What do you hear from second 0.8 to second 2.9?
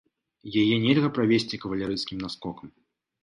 нельга правесці кавалерыйскім наскокам.